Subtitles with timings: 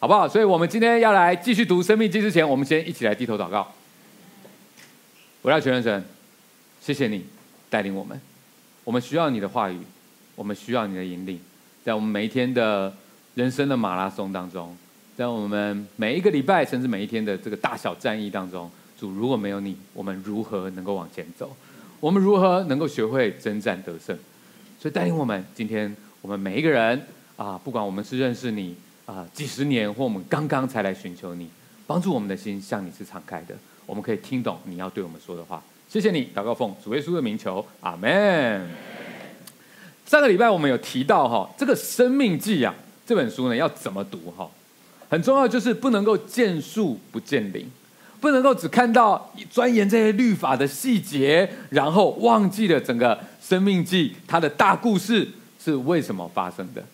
[0.00, 0.28] 好不好？
[0.28, 3.66] 所以我们今天要来继续读《生命记》之前，我们先一起来低头祷告。
[5.42, 6.04] 我要全人神，
[6.80, 7.26] 谢谢你
[7.68, 8.20] 带领我们，
[8.84, 9.80] 我们需要你的话语，
[10.36, 11.40] 我们需要你的引领，
[11.84, 12.94] 在我们每一天的
[13.34, 14.76] 人生的马拉松当中，
[15.16, 18.70] 在我们每一个礼拜甚至每一天的这个大小战役当中，
[19.00, 21.56] 主，如果没有你，我们如何能够往前走？
[21.98, 24.16] 我们如何能够学会征战得胜？
[24.78, 27.04] 所以带领我们，今天我们每一个人
[27.36, 28.76] 啊，不管我们是认识你。
[29.08, 31.48] 啊，几十年或我们刚刚才来寻求你，
[31.86, 33.54] 帮助我们的心向你是敞开的，
[33.86, 35.62] 我们可以听懂你要对我们说的话。
[35.88, 38.68] 谢谢你，祷告奉主耶稣的名求，阿门。
[40.04, 42.74] 上个礼拜我们有提到哈，这个《生命记》啊
[43.06, 44.46] 这本书呢要怎么读哈？
[45.08, 47.66] 很重要，就是不能够见树不见林，
[48.20, 55.26] 不能够只看到钻研这些律法的细节，然后忘记了整个《生命记》它的大故事
[55.58, 56.84] 是为什么发生的。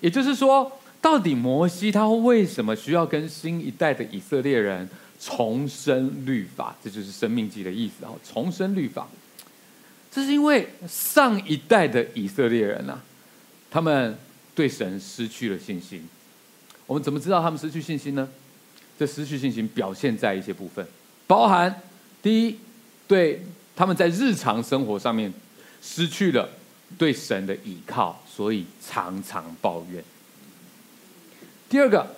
[0.00, 0.70] 也就是说。
[1.06, 4.88] 到底摩西他为什么需要跟新一代的以色列人
[5.20, 6.74] 重申律法？
[6.82, 8.10] 这就是《生命记》的意思啊！
[8.28, 9.06] 重申律法，
[10.10, 13.00] 这是因为上一代的以色列人啊，
[13.70, 14.18] 他们
[14.52, 16.04] 对神失去了信心。
[16.88, 18.28] 我们怎么知道他们失去信心呢？
[18.98, 20.84] 这失去信心表现在一些部分，
[21.28, 21.82] 包含
[22.20, 22.58] 第一，
[23.06, 25.32] 对他们在日常生活上面
[25.80, 26.48] 失去了
[26.98, 30.02] 对神的倚靠，所以常常抱怨。
[31.68, 32.14] 第二个，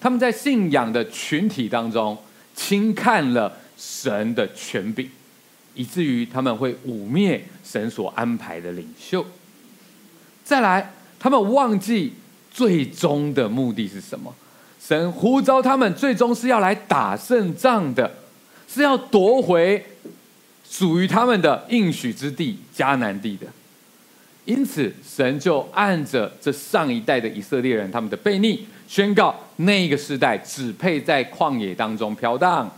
[0.00, 2.16] 他们在信仰的群体当中
[2.54, 5.08] 轻看了神的权柄，
[5.74, 9.24] 以至于他们会污蔑神所安排的领袖。
[10.44, 12.14] 再来，他们忘记
[12.50, 14.34] 最终的目的是什么？
[14.80, 18.10] 神呼召他们，最终是要来打胜仗的，
[18.66, 19.84] 是要夺回
[20.68, 23.46] 属于他们的应许之地迦南地的。
[24.46, 32.68] 因此，神就按着这上一代的以色列人他们的悖逆，宣告那个时代只配在旷野当中飘荡，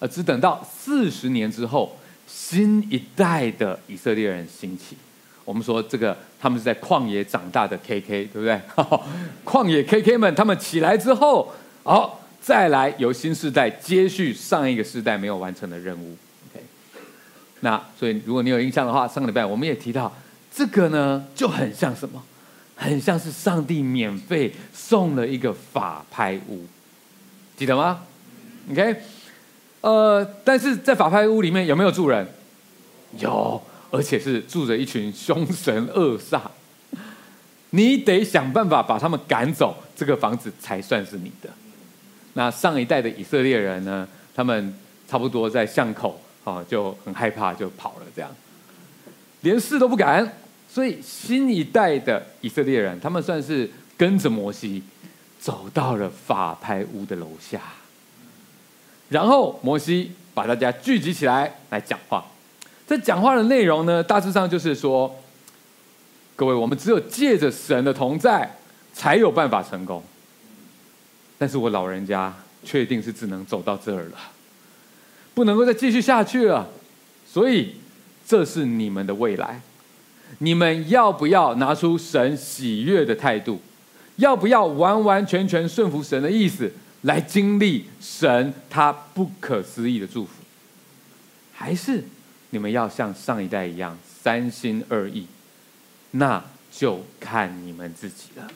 [0.00, 4.96] 而只等到四十年之后，新一代的以色列人兴起。
[5.44, 8.60] 我们说这个他们是在旷野长大的 KK，对不对？
[9.46, 11.52] 旷野 KK 们他们起来之后，
[11.84, 16.16] 好，再来由新世代接续上一个世代没有完成的任务。
[16.50, 16.64] OK，
[17.60, 20.12] 那所以如果你有印象的话，上个礼拜我们也提到。
[20.56, 22.22] 这个呢，就很像什么？
[22.76, 26.64] 很像是上帝免费送了一个法拍屋，
[27.56, 28.02] 记得吗
[28.70, 28.96] ？OK，
[29.80, 32.26] 呃，但是在法拍屋里面有没有住人？
[33.18, 36.40] 有，而且是住着一群凶神恶煞。
[37.70, 41.50] 你得想办法把他们赶走，这个房子才算是你的。
[42.34, 44.06] 那上一代的以色列人呢？
[44.34, 44.74] 他们
[45.08, 48.30] 差不多在巷口啊，就很害怕，就跑了，这样，
[49.42, 50.38] 连试都不敢。
[50.74, 54.82] 所以新一代的以色列人，他们算是跟着摩西
[55.38, 57.60] 走到了法拍屋的楼下，
[59.08, 62.24] 然后摩西把大家聚集起来来讲话。
[62.88, 65.14] 这讲话的内容呢，大致上就是说：
[66.34, 68.56] 各位，我们只有借着神的同在，
[68.92, 70.02] 才有办法成功。
[71.38, 74.18] 但是我老人家确定是只能走到这儿了，
[75.34, 76.68] 不能够再继续下去了。
[77.24, 77.76] 所以
[78.26, 79.60] 这是你们的未来。
[80.38, 83.60] 你们要不要拿出神喜悦的态度？
[84.16, 90.30] 要不要完完全全顺服神的意思，来经历神他不可思议的祝福？
[91.52, 92.04] 还是
[92.50, 95.26] 你们要像上一代一样三心二意？
[96.12, 98.48] 那就看你们自己了。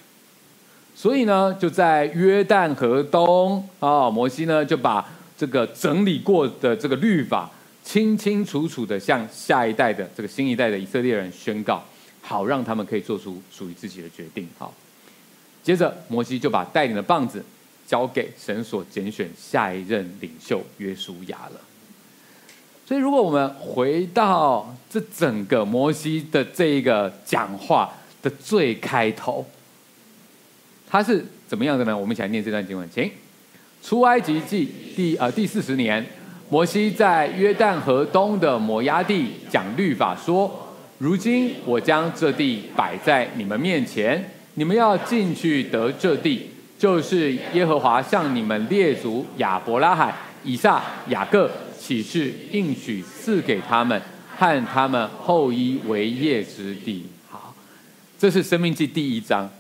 [0.95, 7.51] 所以呢，就在约旦河东啊，摩西呢就把这个整理过的这个律法。
[7.89, 11.83] 清清楚楚的向下一代的这个新一代的以色列人宣告，
[12.21, 14.47] 好让他们可以做出属于自己的决定。
[14.59, 14.75] 好，
[15.63, 17.43] 接着摩西就把带领的棒子
[17.87, 21.61] 交给神所拣选下一任领袖约书亚了。
[22.87, 29.47] 所以，如果我们回到这整个摩西的这一个讲话的最开头，
[30.87, 31.97] 他是怎么样的呢？
[31.97, 33.11] 我们一起来念这段经文，请
[33.83, 36.07] 出埃及记第呃第四十年。
[36.51, 40.51] 摩西在约旦河东的摩押地讲律法说
[40.97, 46.49] ：“如今我将这地摆在你们面前，你们要进去得这地，
[46.79, 54.01] 就是耶和华向你们列祖亚伯拉罕、以撒、雅各起誓应许赐给他们
[54.35, 57.55] 和他们后裔为业之地。”好，
[58.19, 59.51] 这是生命记第一章。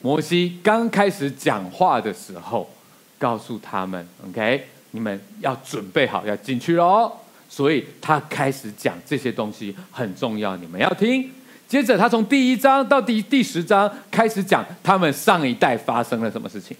[0.00, 2.70] 摩西刚开始讲话的时候，
[3.18, 7.10] 告诉他们：“OK。”你们要准备好要进去喽，
[7.48, 11.28] 所以他开始讲这些东西很重要，你们要听。
[11.66, 16.76] 接着他从第一章到第第十章开始讲他们上一代发生了什么事情。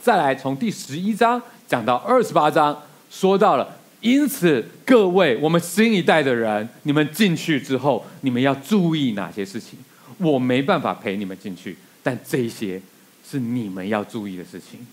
[0.00, 2.76] 再来从第十一章讲到二十八章，
[3.08, 9.78] 说到了，因此各位，我们新一代的人，你们进去之后，你们要注意哪些事情？
[10.18, 12.82] 我没办法陪你们进去，但这些
[13.24, 14.84] 是你们要注意的事情。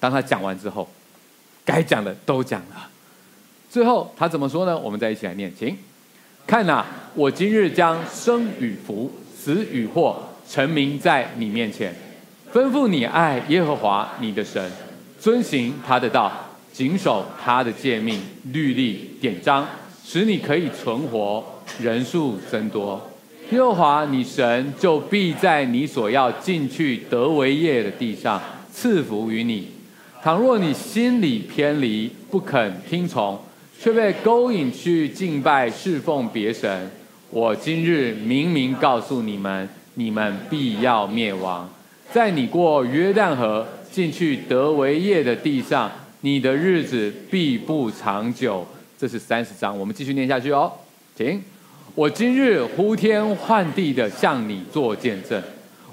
[0.00, 0.88] 当他讲完之后，
[1.64, 2.88] 该讲的都讲了，
[3.70, 4.78] 最后他怎么说呢？
[4.78, 5.76] 我们再一起来念，请
[6.46, 6.84] 看呐、
[7.14, 10.16] 我今日将生与福、死与祸，
[10.48, 11.94] 陈明在你面前。
[12.54, 14.70] 吩咐你爱耶和华你的神，
[15.20, 16.32] 遵行他的道，
[16.72, 19.66] 谨守他的诫命、律例、典章，
[20.02, 21.44] 使你可以存活，
[21.78, 23.10] 人数增多。
[23.50, 28.40] 耶和华你神就必在你所要进去得为业的地上
[28.72, 29.68] 赐福于你。
[30.28, 33.40] 倘若你心里偏离，不肯听从，
[33.80, 36.90] 却被勾引去敬拜侍奉别神，
[37.30, 41.66] 我今日明明告诉你们，你们必要灭亡。
[42.12, 45.90] 在你过约旦河进去得为业的地上，
[46.20, 48.66] 你的日子必不长久。
[48.98, 50.70] 这是三十章，我们继续念下去哦，
[51.16, 51.42] 请。
[51.94, 55.42] 我今日呼天唤地的向你做见证，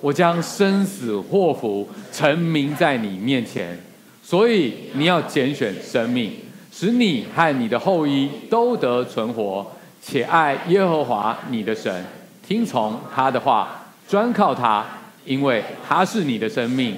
[0.02, 3.80] 我将生死祸福陈明在你面前，
[4.28, 6.32] 所以你要拣选生命，
[6.72, 9.64] 使你和你的后裔都得存活，
[10.02, 12.04] 且爱耶和华你的神，
[12.46, 14.84] 听从他的话，专靠他。
[15.26, 16.96] 因为他是你的生命，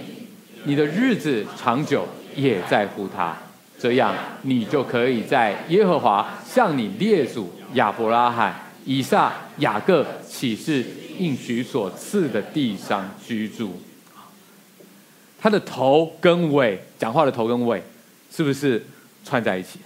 [0.65, 3.33] 你的日子长久也在乎他，
[3.79, 8.53] 这样你就可以在耶和华向你列祖亚伯拉罕、
[8.83, 10.85] 以撒、雅各起誓
[11.17, 13.81] 应许所赐的地上居住。
[15.39, 17.81] 他的头跟尾讲话的头跟尾
[18.31, 18.85] 是不是
[19.23, 19.79] 串在一起？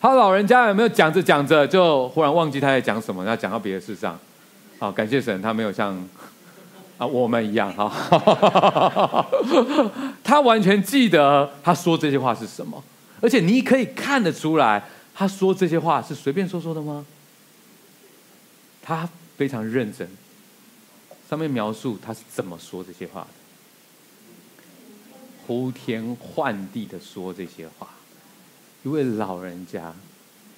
[0.00, 4.18] 他老人家有没有讲着讲着就忽然忘记他在讲什么，然后讲到别的事上？
[4.78, 5.96] 好，感谢神，他没有像。
[6.98, 7.90] 啊，我们一样哈，
[10.22, 12.80] 他完全记得他说这些话是什么，
[13.20, 17.04] 而且你可以看得出来，他说这些话是随便说说的吗？
[18.82, 20.08] 他非常认真，
[21.28, 23.28] 上面描述他是怎么说这些话的，
[25.52, 27.86] 呼天唤地的说这些话，
[28.82, 29.92] 一位老人家，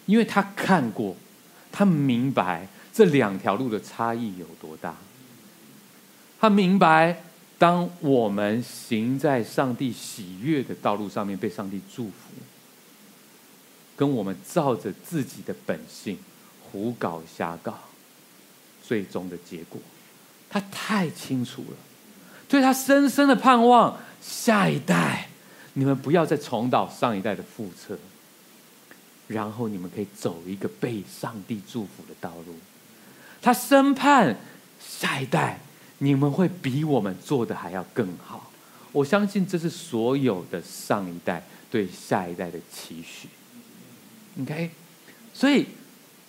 [0.07, 1.17] 因为他看过，
[1.73, 4.95] 他明白这两条路的差异有多大。
[6.39, 7.25] 他明白，
[7.59, 12.13] 当我们行在上帝喜悦的道路上面，被上帝祝福，
[13.97, 16.17] 跟我们照着自己的本性
[16.63, 17.81] 胡搞瞎搞，
[18.81, 19.81] 最终的结果，
[20.49, 21.77] 他太清楚了。
[22.47, 25.29] 所以他深深的盼望下一代，
[25.75, 27.97] 你们不要再重蹈上一代的覆辙，
[29.29, 32.57] 然后你们可以走一个被上帝祝福的道路。
[33.43, 34.37] 他深盼
[34.81, 35.61] 下一代。
[35.99, 38.51] 你们会比我们做的还要更好，
[38.91, 43.29] 我相信这是所有的上一代对下一代的期许。
[44.43, 44.71] OK，
[45.33, 45.65] 所以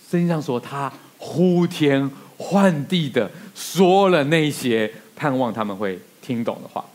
[0.08, 6.86] 圣经上说他呼天唤地的说了那些盼望他们会听懂的话，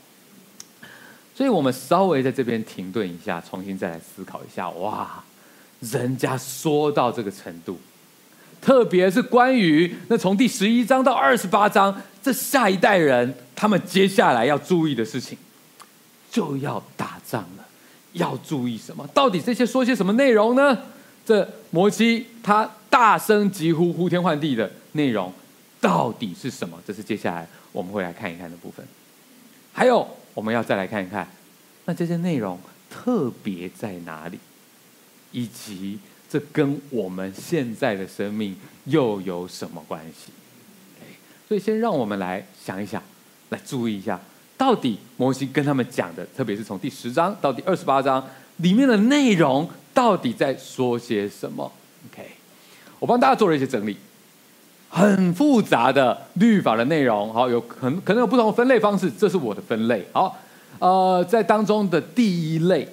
[1.41, 4.69] 所以我们稍微在这边停顿一下，重新再来思考一下。
[4.69, 5.25] 哇，
[5.81, 7.81] 人家说到这个程度。
[8.61, 15.39] 特别是关于那从第十一章到二十八章，这下一代人他们接下来要注意的事情，
[16.31, 17.67] 就要打仗了。
[18.13, 19.09] 要注意什么？
[19.15, 20.77] 到底这些说些什么内容呢？
[21.25, 25.33] 这摩西他大声疾呼、呼天唤地的内容
[25.81, 26.79] 到底是什么？
[26.87, 28.87] 这是接下来我们会来看一看的部分。
[29.73, 31.29] 还有，我们要再来看一看，
[31.85, 32.59] 那这些内容
[32.89, 34.39] 特别在哪里，
[35.33, 35.99] 以及。
[36.33, 40.31] 这跟我们现在的生命又有什么关系？
[41.49, 43.03] 所以，先让我们来想一想，
[43.49, 44.21] 来注意一下，
[44.57, 48.25] 到底摩西跟他们讲的，特别是从第十章到第二十八章
[48.59, 51.73] 里面的内容，到底在说些什么
[52.13, 52.31] ？OK，
[53.01, 53.97] 我帮大家做了一些整理，
[54.91, 60.05] 很复杂的律法的内容，好，有可能可能有不同的分类方式，这是我的分类。
[60.13, 60.37] 好，
[60.79, 62.87] 呃，在当中的第一类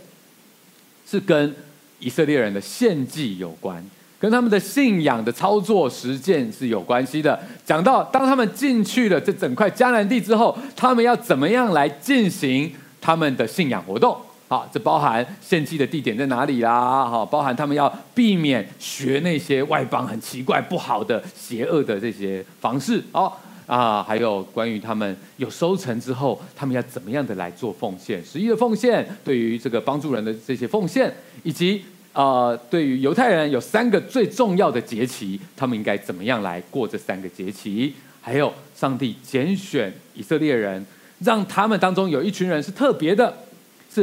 [1.06, 1.54] 是跟。
[2.00, 3.84] 以色列人的献祭有关，
[4.20, 7.40] 跟他们的信仰的操作实践是有关系的。
[7.66, 14.16] 讲到当他们进去了这整块迦南地之后，他们要怎么样来进行他们的信仰活动？
[14.48, 17.06] 好，这包含献祭的地点在哪里啦？
[17.06, 23.04] 好，包含他们要避免学那些外邦很奇怪、不好的、邪恶的这些方式。
[23.12, 23.32] 哦。
[23.66, 28.24] 啊，还有关于他们有收成之后，他们要怎么样的来做奉献？
[28.24, 31.14] 十一的奉献，对于这个帮助人的这些奉献，
[31.44, 37.94] 以及呃，对于犹太人有三个最重要的节期，他们应该怎么样来过这三个节期？
[38.22, 40.86] 还有上帝拣选以色列人
[41.20, 43.38] 让他们当中有一群人是特别的，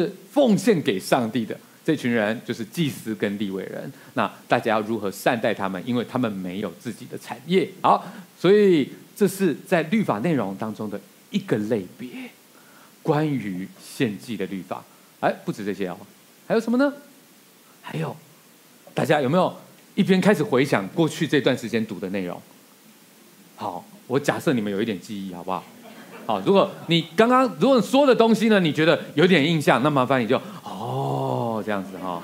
[0.00, 1.56] 是奉献给上帝的。
[1.84, 3.92] 这群人就是祭司跟利未人。
[4.14, 5.80] 那大家要如何善待他们？
[5.86, 7.68] 因为他们没有自己的产业。
[7.82, 8.04] 好，
[8.38, 10.98] 所以这是在律法内容当中的
[11.30, 12.08] 一个类别，
[13.02, 14.82] 关于献祭的律法。
[15.20, 15.98] 哎，不止这些哦，
[16.48, 16.92] 还有什么呢？
[17.82, 18.16] 还有，
[18.94, 19.54] 大家有没有
[19.94, 22.40] 一边开始回想过去这段时间读的内容？
[23.56, 25.62] 好，我假设你们有一点记忆，好不好？
[26.26, 32.22] 好，如果你刚刚如果说的东西呢，你觉得有点印象，那麻烦你就哦这样子哈。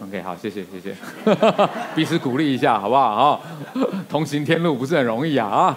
[0.00, 0.94] OK，好，谢谢谢谢，
[1.96, 3.36] 彼此鼓励一下，好不好？
[3.36, 3.40] 哈，
[4.08, 5.76] 同行天路不是很容易啊啊！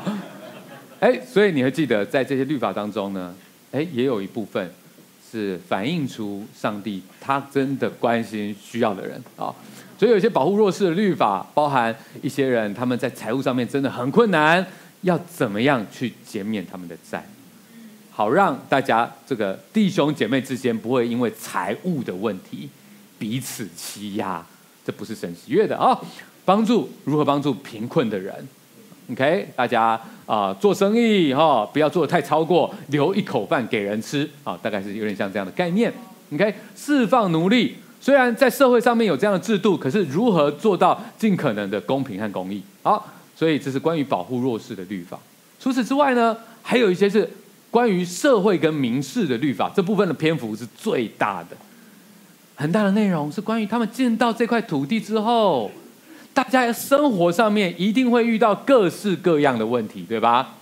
[1.00, 3.34] 哎，所以你会记得在这些律法当中呢，
[3.72, 4.72] 哎，也有一部分
[5.32, 9.52] 是反映出上帝他真的关心需要的人啊。
[9.98, 14.66] 所以有些保护弱势的律法，包含一些人他们在财务上面真的很困难。
[15.02, 17.26] 要怎么样去减免他们的债，
[18.12, 22.70] 好让大家这个弟兄姐妹之间不会因为财务的问题
[23.18, 24.46] 彼此欺压，
[24.86, 26.00] 这不是神喜悦的啊！
[26.46, 28.48] 帮助如何帮助贫困的人
[29.12, 35.92] ？OK，大家啊、做生意哈、哦，不要做的太超过，留一口饭给人吃啊、大概是有点像这样的概念。
[36.34, 42.62] OK，释放奴隶，虽然在社会上面有这样的制度，可是如何做到尽可能的公平和公义？
[42.84, 43.12] 好。
[43.42, 45.20] 所以这是关于保护弱势的律法。
[45.60, 47.28] 除此之外呢，还有一些是
[47.72, 49.68] 关于社会跟民事的律法。
[49.76, 51.58] 这部分的篇幅是最大的，
[52.54, 55.72] 很大的内容是关于他们进到这块土地之后，
[56.36, 60.54] 大家生活上面一定会遇到各式各样的问题，对吧？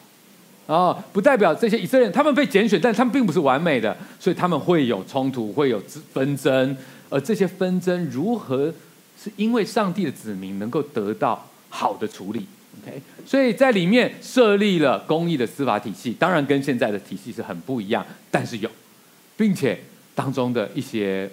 [0.68, 5.84] 哦，不代表这些以色列人他们被拣选，但他们并不是完美的，所以他们会有冲突，会有
[6.14, 6.78] 纷争。
[7.10, 8.74] 而这些纷争如何
[9.22, 12.46] 是因为上帝的子民能够得到好的处理
[12.84, 18.70] ？OK，所以在里面设立了公益的司法体系，当然跟现在的体系是很不一样，但是有，
[19.36, 19.80] 并且
[20.16, 21.30] 当中的一些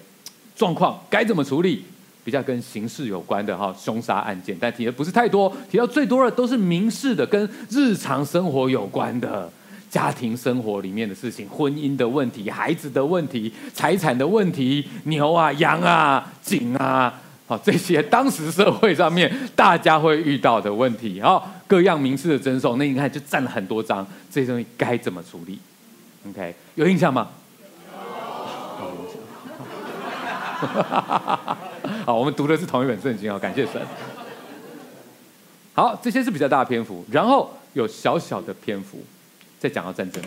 [0.55, 1.83] 状况该怎么处理，
[2.23, 9.49] 比较跟刑事有关的哈凶杀案件，但提的不是太多，提到最多的都是民事的，跟日常生活有关的
[9.89, 17.21] 家庭生活里面的事情，婚姻的问题、孩子的问题、财产的问题、牛啊、羊啊、井啊。
[17.49, 25.57] 好，这些当时社会上面大家会遇到的问题，好，各样民事的争讼，那你看就占了很多章，这些东西该怎么处理
[26.29, 27.29] ？OK，有印象吗？
[28.81, 29.17] 有印象。
[32.05, 33.81] 好，我们读的是同一本圣经哦，感谢神。
[35.73, 39.01] 好，这些是比较大的篇幅，然后有小小的篇幅
[39.57, 40.21] 再讲到战争，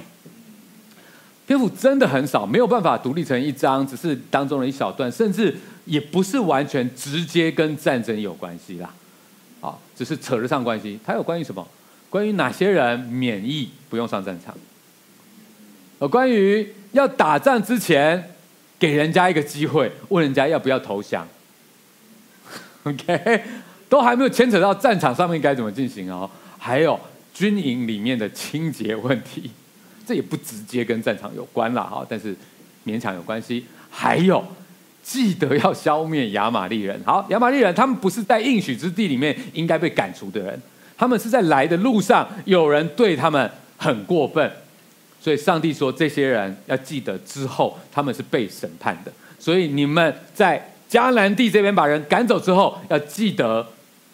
[1.47, 5.55] 篇幅真的很少，没有办法独立成一章，只是当中的一小段，甚至。
[5.85, 8.95] 也不是完全直接跟战争有关系啦，
[9.61, 10.99] 啊，只是扯得上关系。
[11.05, 11.67] 它有关于什么？
[12.09, 14.55] 关于哪些人免疫不用上战场？
[15.99, 18.35] 呃，关于要打仗之前
[18.79, 21.27] 给人家一个机会，问人家要不要投降。
[22.85, 23.43] OK，
[23.89, 26.31] 都还没有牵扯到战场上面该怎么进行哦。
[26.59, 26.99] 还有
[27.33, 29.51] 军营里面的清洁问题，
[30.07, 32.35] 这也不直接跟战场有关啦，哈，但是
[32.87, 33.67] 勉强有关系。
[33.91, 34.45] 还有。
[35.03, 37.01] 记得要消灭亚玛力人。
[37.07, 40.61] 好，亚玛力人他们不是在应许之地里面应该被赶除的人，
[40.97, 44.51] 他们是在来的路上有人对他们很过分，
[45.21, 49.13] 所以上帝说这些人要记得之后他们是被审判的。
[49.39, 53.67] 所以你们在迦南地这边把人赶走之后，要记得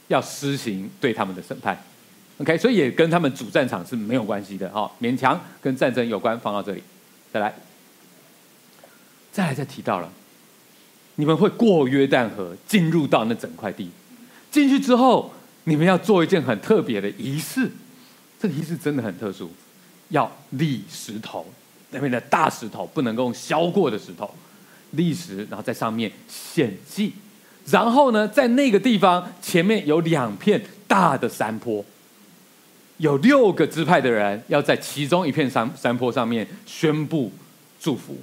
[0.09, 1.77] 要施行对他们的审判。
[2.39, 4.71] OK，所以也跟他们主战场是没有关系的。
[4.71, 6.83] 好，勉强跟战争有关，放到这里。
[7.33, 7.53] 再来，
[9.33, 10.13] 再来，再提到了。
[11.17, 13.91] 你们会过约旦河，进入到那整块地。
[14.51, 15.33] 进去之后，
[15.65, 17.71] 你们要做一件很特别的仪式。
[18.39, 19.51] 这个仪式真的很特殊，
[20.11, 21.45] 要立石头，
[21.91, 24.33] 那边的大石头不能够用削过的石头，
[24.93, 27.13] 立石，然后在上面献祭。
[27.67, 31.85] 然后呢，在那个地方前面有两片大的山坡，
[32.99, 37.33] 有六个支派的人要在其中一片山山坡上面宣布
[37.81, 38.17] 祝福。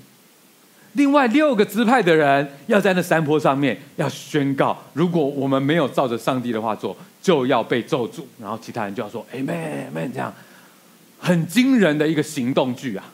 [0.93, 8.21] 另外六个支派的人要在那山坡上面要宣告，如果我们没有照着上帝的话做，就要被咒诅。
[8.39, 10.31] 然后其他人就要说 Amen Amen，这样
[11.17, 13.11] 很惊人的一个行动剧啊。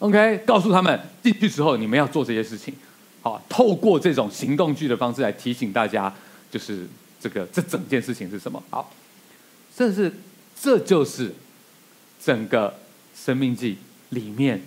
[0.00, 2.74] OK，告诉他们进去之后你们要做这些事情。
[3.22, 6.14] 好，透过这种行动剧的方式来提醒大家，
[6.50, 6.86] 就是
[7.18, 8.62] 这个这整件事情是什么。
[8.68, 8.92] 好，
[9.74, 10.12] 这是
[10.60, 11.34] 这就是
[12.22, 12.74] 整个
[13.16, 13.78] 生命记
[14.10, 14.60] 里面。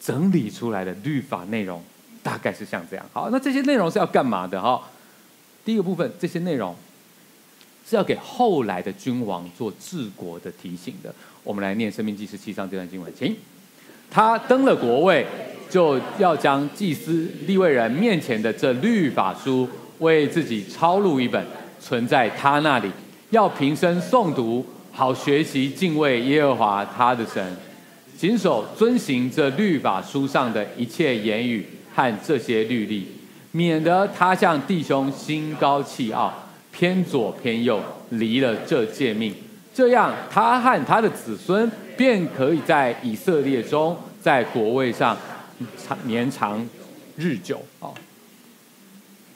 [0.00, 1.82] 整理出来的律法内容
[2.22, 3.06] 大概是像这样。
[3.12, 4.60] 好，那这些内容是要干嘛的？
[4.60, 4.80] 哈，
[5.64, 6.74] 第一个部分，这些内容
[7.86, 11.14] 是要给后来的君王做治国的提醒的。
[11.44, 13.36] 我们来念《申命记》十七章这段经文，请。
[14.10, 15.24] 他登了国位，
[15.70, 19.68] 就要将祭司利未人面前的这律法书
[20.00, 21.46] 为自己抄录一本，
[21.80, 22.90] 存在他那里，
[23.30, 27.56] 要平生诵读，好学习敬畏耶和华他的神，
[28.20, 33.08] 谨守遵行这律法书上的一切言语和这些律例，
[33.52, 36.30] 免得他向弟兄心高气傲，
[36.70, 39.34] 偏左偏右，离了这诫命。
[39.72, 45.16] 这样，他和他的子孙便可以在以色列中，在国位上
[45.78, 46.68] 长年长
[47.16, 47.62] 日久。
[47.78, 47.94] 哦，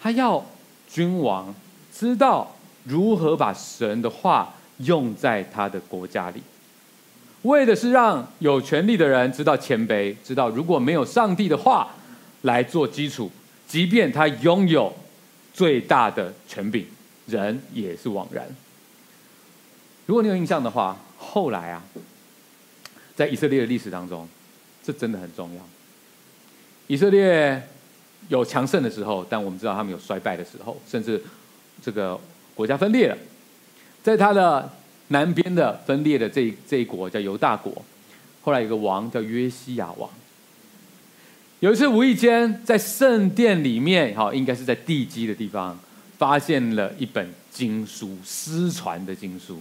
[0.03, 0.45] 他要
[0.87, 1.55] 君王
[1.91, 6.43] 知道如何把神的话用在他的国家里，
[7.45, 11.91] 为的是让有权力的人知道谦卑，知道如果没有上帝的话
[12.43, 13.31] 来做基础，
[13.67, 14.93] 即便他拥有
[15.53, 16.87] 最大的权柄，
[17.27, 18.47] 人也是枉然。
[20.07, 21.83] 如果你有印象的话，后来啊，
[23.15, 24.29] 在以色列的历史当中，
[24.83, 25.63] 这真的很重要。
[26.87, 27.63] 以色列
[28.29, 31.23] 有强盛的时候，但我们知道他们有衰败的时候，甚至
[31.83, 32.19] 这个
[32.55, 33.17] 国家分裂了。
[34.03, 34.71] 在他的
[35.09, 37.85] 南边的分裂的这一这一国叫犹大国，
[38.43, 40.09] 后来有个王叫约西亚王。
[41.61, 45.79] 有一次无意间在圣殿里面，哈，应该是在地基的地方，
[46.19, 49.59] 发现了一本经书，失传的经书。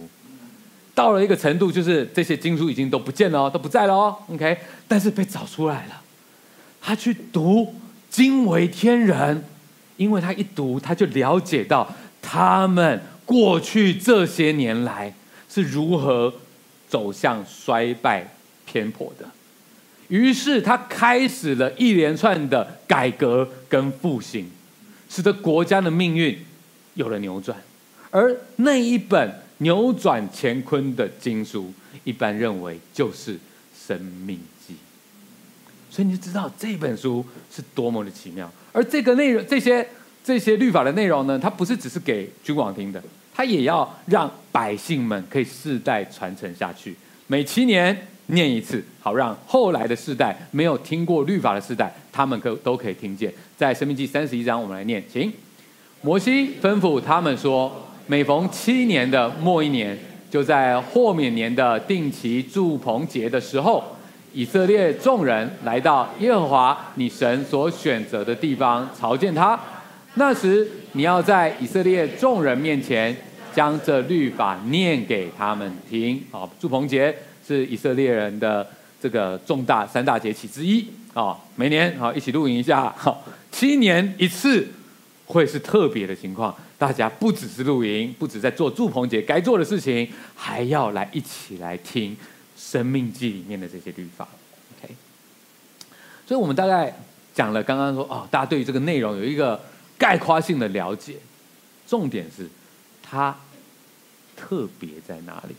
[0.94, 4.16] 到了一个程度，就是这些经书已经都不见了，都不在了哦。
[4.28, 6.02] OK，但是被找出来了。
[6.80, 7.74] 他去读，
[8.10, 9.42] 惊为天人，
[9.96, 15.14] 因为他一读，他就了解到他们过去这些年来
[15.54, 16.34] 是如何
[16.88, 18.34] 走向衰败
[18.66, 19.30] 偏颇的。
[20.08, 24.50] 于是他开始了一连串的改革跟复兴，
[25.08, 26.36] 使得国家的命运
[26.94, 27.56] 有了扭转。
[28.10, 29.40] 而那一本。
[29.58, 33.34] 扭转乾坤的经书，一般认为就是
[33.86, 34.74] 《生命记》，
[35.94, 38.52] 所以你就知道这本书是多么的奇妙。
[38.72, 39.88] 而这个内容，这些
[40.24, 43.00] 这些律法的内容呢，它不是只是给君王听的，
[43.34, 46.94] 他也要让百姓们可以世代传承下去。
[47.26, 53.32] 每七年念一次，好让后来的世代没有听过律法的世代，他们可都可以听见。
[53.56, 55.32] 在《申命记》三十一章，我们来念，请
[56.02, 57.72] 摩西吩咐他们说。
[58.06, 59.98] 每逢七年的末一年，
[60.30, 63.82] 就在豁免年的定期祝棚节的时候，
[64.34, 69.58] 以色列众人来到耶和华你神所选择的地方朝见他。
[70.16, 73.16] 那时，你要在以色列众人面前
[73.52, 76.22] 将这律法念给他们听。
[76.30, 77.12] 啊，祝棚节
[77.44, 78.64] 是以色列人的
[79.02, 80.86] 这个重大三大节期之一。
[81.14, 82.94] 啊，每年好一起露营一下。
[82.96, 84.68] 好，七年一次
[85.26, 86.54] 会是特别的情况。
[86.78, 92.12] 大家不只是露营，不止在做祝棚节该做的事情，还要来一起来听
[92.56, 94.28] 《生命记》里面的这些律法。
[94.78, 94.94] OK，
[96.24, 96.94] 所以我们大概
[97.34, 99.60] 讲了刚刚说哦，大家对于这个内容有一个
[99.98, 101.16] 概括性的了解。
[101.86, 102.48] 重点是
[103.02, 103.36] 它
[104.36, 105.54] 特别在哪里？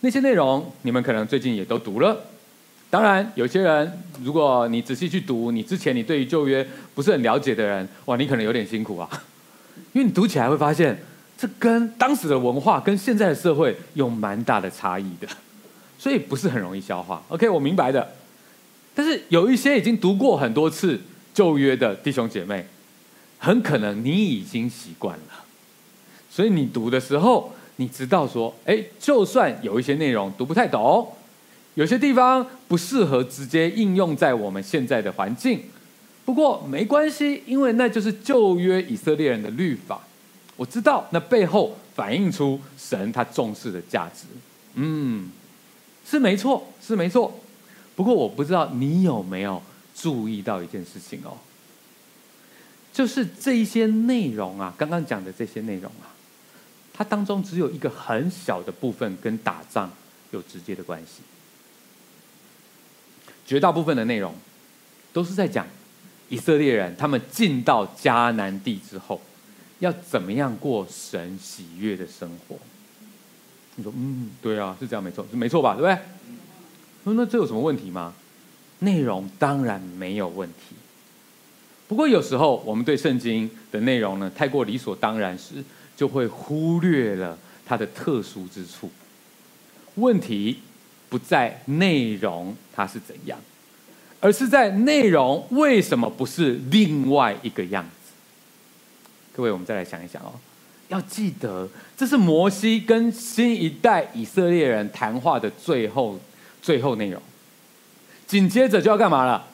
[0.00, 2.24] 那些内容你们可能最近也都读了。
[2.90, 9.08] 当然，有些人，如果你仔细去读，你之前你对于旧约不是很了解的人，哇，你可能有点辛苦啊，
[9.92, 11.02] 因为你读起来会发现，
[11.36, 15.26] 这跟当时的文化跟现在的社会有蛮大的差异的，
[15.98, 17.22] 所以不是很容易消化。
[17.28, 18.14] OK，我明白的。
[18.94, 21.00] 但是有一些已经读过很多次
[21.34, 22.64] 旧约的弟兄姐妹，
[23.38, 25.44] 很可能你已经习惯了，
[26.30, 31.12] 所以你读的时候，你知道说，哎，就算有一些内容读不太懂。
[31.74, 35.60] 有些地方不适合直接应用在我们现在的环境，
[36.24, 40.00] 不过没关系，因为那就是旧约以色列人的律法。
[40.54, 44.26] 我知道那背后反映出神他重视的价值，
[44.74, 45.28] 嗯，
[46.06, 47.40] 是没错，是没错。
[47.96, 49.60] 不过我不知道你有没有
[49.94, 51.38] 注意到一件事情哦，
[52.92, 56.12] 就是这一些内容啊，刚刚讲的这些内容啊，
[56.92, 59.90] 它当中只有一个很小的部分跟打仗
[60.32, 61.22] 有直接的关系。
[63.46, 64.34] 绝大部分的内容
[65.12, 65.66] 都是在讲
[66.28, 69.20] 以色列人他们进到迦南地之后
[69.80, 72.58] 要怎么样过神喜悦的生活。
[73.76, 75.74] 你说，嗯，对啊，是这样，没错，是没错吧？
[75.74, 75.98] 对不对？
[77.04, 78.14] 说那这有什么问题吗？
[78.80, 80.76] 内容当然没有问题。
[81.88, 85.64] 不过有时候我们对圣经的内容呢太过理所当然时，
[85.96, 88.90] 就会忽略了它的特殊之处。
[89.96, 90.58] 问题。
[91.06, 93.38] 不在内容它是怎样，
[94.18, 98.10] 而是在内容为什么不是另外一个样子？
[99.32, 100.32] 各位，我们再来想一想哦，
[100.88, 106.18] 要记得，这是摩西跟新一代以色列人谈话的最后
[106.60, 107.22] 最后内容。
[108.26, 109.46] 紧接着就要干嘛了？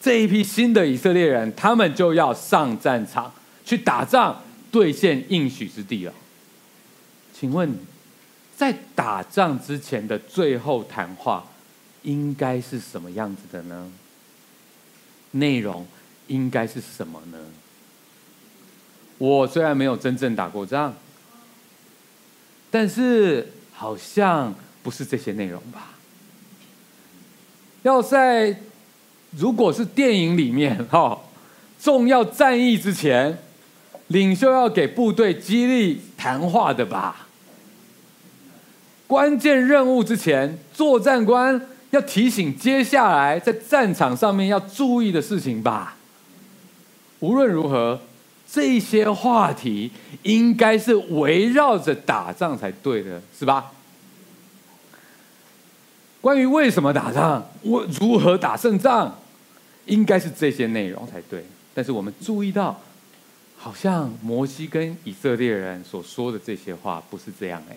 [0.00, 3.32] 这一批新的以色列人，他们就要上战场
[3.64, 6.12] 去打仗，兑现应许之地了。
[7.32, 7.78] 请问，
[8.56, 11.44] 在打仗之前的最后谈话，
[12.02, 13.92] 应该是什么样子的呢？
[15.32, 15.86] 内容
[16.26, 17.38] 应该是什么呢？
[19.18, 20.94] 我虽然没有真正打过仗，
[22.72, 25.91] 但是好像不是这些内容吧？
[27.82, 28.56] 要在
[29.36, 31.18] 如果是电影里面哈，
[31.80, 33.38] 重要战役之前，
[34.08, 37.26] 领袖要给部队激励谈话的吧？
[39.06, 45.96] 关键任务之前，作战官要提醒接下来在战场上面要注意的事情吧？
[47.20, 48.00] 无论如何。
[48.54, 49.90] 这些话题
[50.24, 53.72] 应该是围绕着打仗才对的，是吧？
[56.22, 59.14] 关于为什么打仗，我如何打胜仗，
[59.84, 61.44] 应该是这些内容才对。
[61.74, 62.80] 但是我们注意到，
[63.58, 67.76] 好像摩西跟以色列人所说的这些话不是这样哎。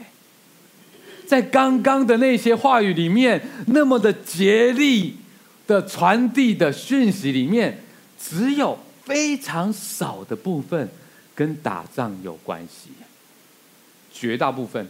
[1.28, 5.18] 在刚刚的那些话语里面，那么的竭力
[5.68, 7.84] 的传递的讯息里面，
[8.18, 8.80] 只有。
[9.06, 10.90] 非常少的部分
[11.36, 12.90] 跟打仗有关系，
[14.12, 14.88] 绝大部分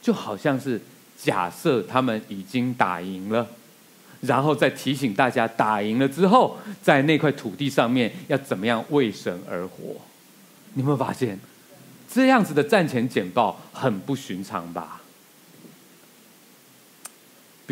[0.00, 0.80] 就好像是
[1.24, 3.46] 假设他们已经打赢了，
[4.20, 9.96] 然后再提醒大家打赢了之后，在那块土地上面要怎么样为神而活。
[10.74, 11.40] 你有没有发现
[12.12, 15.00] 这样子的战前简报很不寻常吧？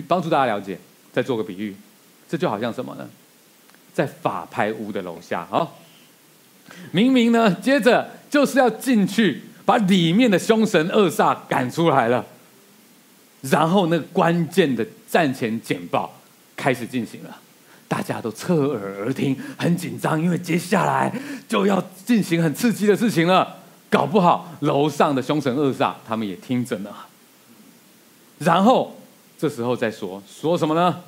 [0.09, 0.79] 帮助大家了解，
[1.13, 1.77] 再做个比喻，
[2.27, 3.07] 这就好像什么呢？
[3.93, 5.69] 在法拍屋的楼下啊，
[6.93, 12.25] 明明呢，接着就是要进去把里面的凶神恶煞赶出来了，
[13.43, 16.13] 然后那个关键的战前简报
[16.57, 17.37] 开始进行了，
[17.87, 21.13] 大家都侧耳而听，很紧张，因为接下来
[21.49, 23.57] 就要进行很刺激的事情了，
[23.91, 26.91] 搞不好楼上的凶神恶煞他们也听着呢，
[28.39, 28.97] 然后
[29.39, 31.01] 这时候再说说什么呢？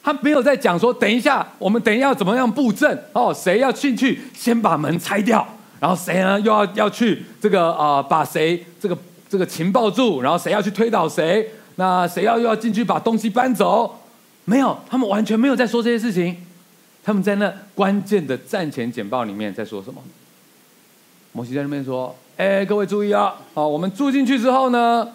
[0.00, 3.34] 他没有在讲说，等一下，我们等一下要怎么样布阵哦？
[3.34, 5.46] 谁要进去先把门拆掉？
[5.80, 6.40] 然后谁呢？
[6.40, 8.96] 又要要去这个啊、把谁这个
[9.28, 10.22] 这个情报柱？
[10.22, 11.48] 然后谁要去推倒谁？
[11.76, 13.94] 那谁要又要进去把东西搬走？
[14.44, 16.36] 没有，他们完全没有在说这些事情。
[17.04, 20.02] 他们在那关键的战前简报里面在说什么？
[21.32, 23.34] 摩西在那边说：“哎，各位注意啊！
[23.54, 25.06] 好，我们住进去之后呢，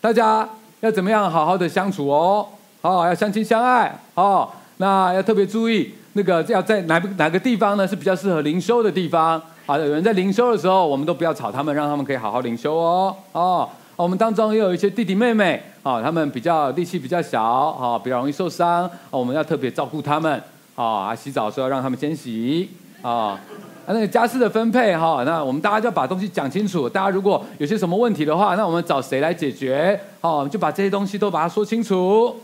[0.00, 0.48] 大家
[0.80, 2.46] 要怎么样好好的相处哦？”
[2.82, 4.48] 好，要相亲相爱哦。
[4.76, 7.88] 那要特别注意，那个要在哪哪个地方呢？
[7.88, 9.42] 是比较适合灵修的地方。
[9.66, 13.16] 好的，有人在灵修的时候，我们都不要吵他们，让他们可以好好灵修哦。
[13.32, 20.40] 哦，我们当中也有一些弟弟妹妹，啊，他们比较力气比较小，啊，比较容易受伤，我们要特别照顾他们。
[20.76, 22.70] 啊，洗澡的时候让他们先洗。
[23.02, 23.40] 啊，
[23.86, 26.88] 那个家事的分配，哈，那我们大家就要把东西讲清楚。
[26.88, 29.98] 大家如果有些什么问题的话，那我们找谁来解决？
[30.20, 32.36] 哦，就把这些东西都把它说清楚。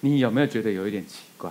[0.00, 1.50] 你有没有觉得有一点奇怪？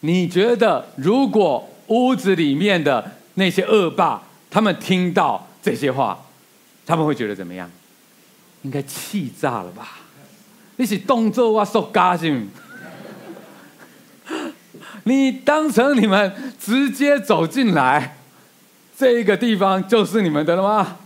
[0.00, 6.18] 你觉得如果屋子里面的那些恶霸，他们听到这些话，
[6.86, 7.70] 他们会觉得怎么样？
[8.62, 9.98] 应该气炸了吧？
[10.76, 12.48] 你是动作啊，受嘎性？
[15.04, 18.16] 你当成你们直接走进来，
[18.96, 20.96] 这个地方就是你们的了吗？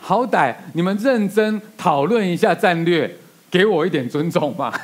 [0.00, 3.16] 好歹你们认真讨论一下战略，
[3.50, 4.80] 给我一点尊重吧。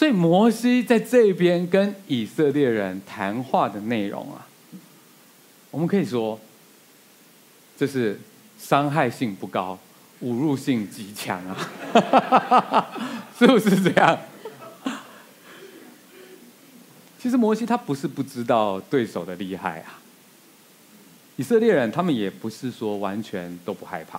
[0.00, 4.46] 所以摩西在这边跟以色列人谈话的内容啊，
[5.70, 6.40] 我们可以说，
[7.76, 8.18] 这是
[8.58, 9.78] 伤害性不高，
[10.22, 12.88] 侮辱性极强啊，
[13.38, 14.18] 是不是这样？
[17.18, 20.00] 其实摩西他不是不知道对手的厉害啊。
[21.36, 24.18] 以色列人他们也不是说完全都不害怕，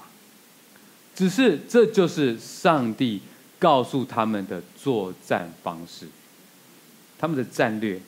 [1.16, 3.20] 只是这就是上帝
[3.62, 6.08] 告诉他们的作战方式，
[7.18, 8.02] 他们的战略，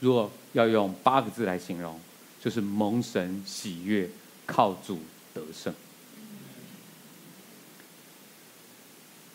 [0.00, 1.98] 若要用八个字来形容，
[2.42, 4.10] 就是蒙神喜悦，
[4.44, 4.98] 靠主
[5.32, 5.72] 得胜。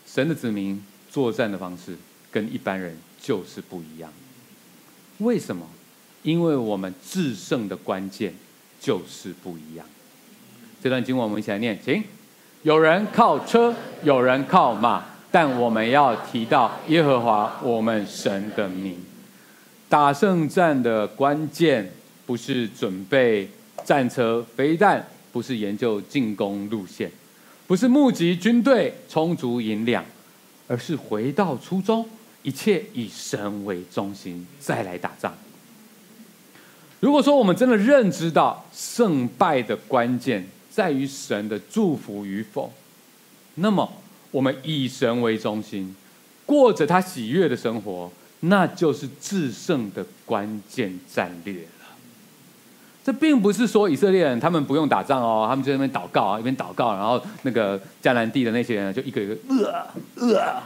[0.06, 1.96] 神的子民作战的方式
[2.30, 4.12] 跟一般人就是不一样。
[5.20, 5.66] 为什么？
[6.24, 8.34] 因为我们制胜的关键。
[8.82, 9.86] 就是不一样。
[10.82, 12.02] 这段经文我们一起来念，请。
[12.64, 18.98] 有人靠车，有人靠马，但我们要提到耶和华我们神的名。
[19.88, 21.92] 打胜战的关键
[22.26, 23.50] 不是准备
[23.84, 27.12] 战车、飞弹，不是研究进攻路线，
[27.66, 30.06] 不是募集军队、充足银两，
[30.68, 32.08] 而是回到初衷，
[32.44, 35.34] 一切以神为中心，再来打仗。
[37.00, 42.72] 如果说我们真的认知到胜败的关键在于神的祝福与否，
[43.56, 43.92] 那么
[44.32, 45.96] 我们以神为中心，
[46.46, 48.12] 过着他喜悦的生活，
[48.42, 51.70] 那就是制胜的关键战略了。
[53.04, 60.62] 这并不是说以色列人他们不用打仗哦，他们就在那边祷告啊，一边祷告，然后那个迦南地的那些人就一个一个呃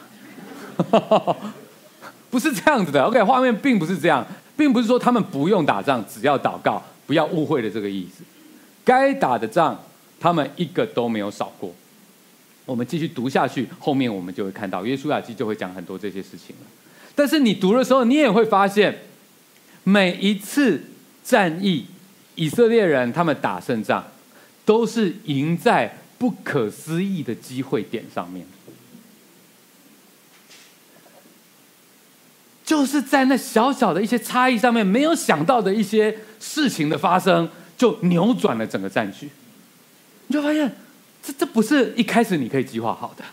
[0.91, 1.35] 呃，
[2.29, 3.01] 不是这样子的。
[3.03, 4.25] OK，画面并不是这样，
[4.57, 8.23] 并不是说他们不用打仗，只要祷告，不要误会了这个意思。
[8.83, 9.79] 该打的仗，
[10.19, 11.73] 他们一个都没有少过。
[12.65, 16.67] 我们继续读下去，后面我们就会看到，约书亚记就会讲很多这些事情了。
[17.15, 18.99] 但是你读的时候，你也会发现，
[19.83, 20.81] 每一次
[21.23, 21.85] 战役，
[22.35, 24.03] 以色列人他们打胜仗，
[24.65, 28.45] 都是赢在不可思议的机会点上面，
[32.65, 39.29] 就是在那小小的一些差异上面，没有想到的一些事情的发生，就扭转了整个战局。
[40.27, 40.73] 你就发现，
[41.23, 43.23] 这这不是一开始你可以计划好的，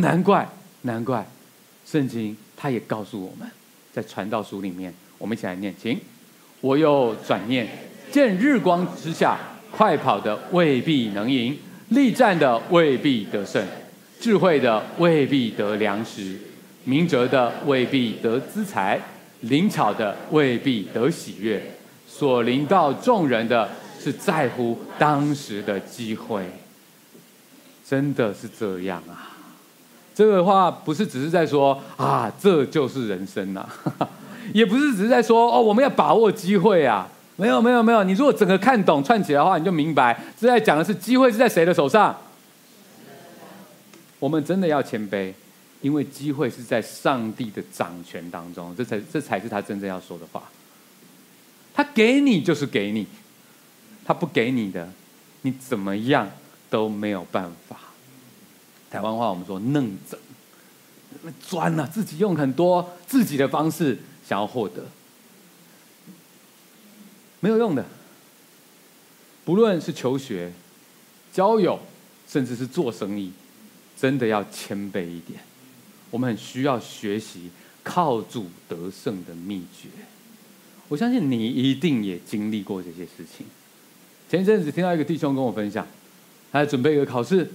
[0.00, 0.48] 难怪
[0.82, 1.26] 难怪，
[1.84, 3.46] 圣经他也告诉我们，
[3.92, 6.00] 在传道书里面，我们一起来念，请，
[6.62, 7.68] 我又转念。
[8.10, 9.38] 见日光之下，
[9.70, 11.58] 快跑的未必能赢，
[11.90, 13.62] 力战的未必得胜，
[14.18, 16.38] 智慧的未必得粮食，
[16.84, 18.98] 明哲的未必得资财，
[19.40, 21.62] 灵巧的未必得喜悦。
[22.08, 23.68] 所临到众人的
[24.00, 26.46] 是在乎当时的机会，
[27.88, 29.30] 真的是这样啊！
[30.14, 33.68] 这个话不是只是在说啊，这就是人生呐、
[34.52, 37.08] 也不是只是在说哦，我们要把握机会啊。
[37.38, 42.16] 没有没有没有，你如果整个看懂串起来的话，你就明白，这在讲的是机会是在谁的手上。
[44.18, 45.34] 我们真的要谦卑，
[45.82, 50.42] 因为机会是在上帝的掌权当中，这才这才是他真正要说的话。
[51.74, 53.06] 他给你就是给你，
[54.06, 54.88] 他不给你的，
[55.42, 56.26] 你怎么样
[56.68, 57.78] 都没有办法。
[58.90, 60.18] 台湾话我们说弄整，
[61.40, 64.86] 钻了自己用很多自己的方式想要获得。
[67.40, 67.84] 没有用的，
[69.44, 70.52] 不论是求学、
[71.32, 71.78] 交友，
[72.26, 73.32] 甚至是做生意，
[73.96, 75.40] 真的要谦卑一点。
[76.10, 77.50] 我们很需要学习
[77.84, 79.88] 靠主得胜的秘诀。
[80.88, 83.44] 我相信你一定也经历过这些事情。
[84.28, 85.86] 前一阵子听到一个弟兄跟我分享，
[86.56, 87.46] 他在准备一个考试，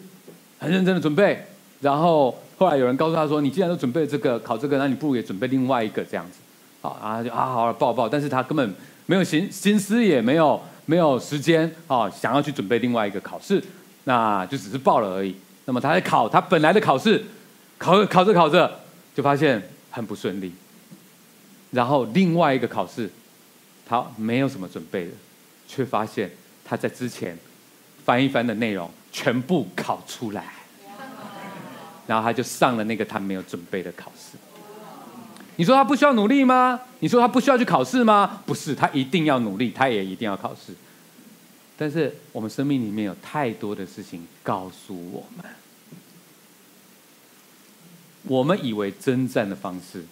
[0.60, 1.44] 很认真的准备，
[1.80, 6.40] 然后后来有人告诉他说：“你既然都准备这个考这个，那你不如也准备另外一个这样子。”
[6.82, 8.08] 好，然后就啊，好了，报报。
[8.08, 8.74] 但是他根本。
[9.08, 13.62] 没有心心思，也没有没有时间啊，想要去准备另外一个考试，
[14.06, 15.36] 那就只是报了而已。
[15.66, 17.22] 那么他在考他本来的考试，
[17.78, 18.80] 考考着考着
[19.14, 20.54] 就发现很不顺利。
[21.72, 23.10] 然后另外一个考试，
[23.86, 25.12] 他没有什么准备的，
[25.68, 26.32] 却发现
[26.64, 27.38] 他在之前
[28.04, 30.46] 翻一翻的内容全部考出来，
[32.08, 34.38] 然后他就上了那个他没有准备的考试。
[35.58, 36.80] 你说他不需要努力吗？
[37.00, 38.42] 你说他不需要去考试吗？
[38.46, 40.74] 不是，他一定要努力，他也一定要考试。
[41.78, 45.46] 但是我们生命里面有太多的事情告诉我们，
[48.24, 50.04] 我们以为征战的方式，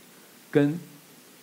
[0.52, 0.78] 跟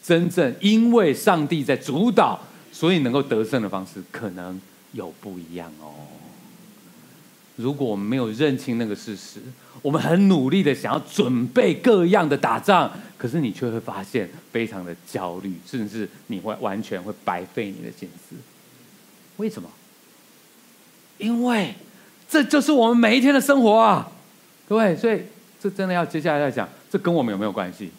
[0.02, 4.60] 真正因为上帝在主导，所以能够得胜的方式，可能
[4.92, 5.94] 有不一样哦。
[7.56, 9.40] 如果我们没有认清那个事实，
[9.82, 18.36] 我们很努力的想要准备各样的打仗，可是你却会发现非常的焦虑，甚至你会完全会白费你的心思。
[19.38, 19.68] 为什么？
[21.18, 21.74] 因为
[22.28, 24.06] 这就是我们每一天的生活啊，
[24.68, 25.22] 各位，所以
[25.58, 27.90] 这真的要接下来再讲，这跟我们有没有关系？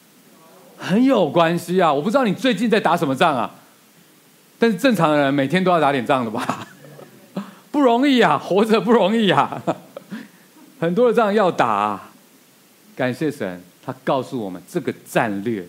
[0.77, 1.91] 很有关系啊！
[1.91, 3.55] 我不知道你最近在打什么仗啊，
[4.59, 6.67] 但是正常的人每天都要打点仗的吧？
[7.77, 9.61] 不容易啊， 活着不容易啊，
[10.81, 12.11] 很多的仗要打啊。
[12.95, 15.63] 感谢神，他告诉我们这个战略，